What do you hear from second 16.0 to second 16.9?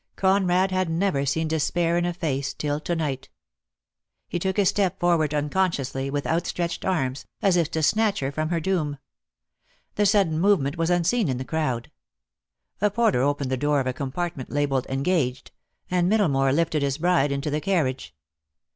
Middlemore lifted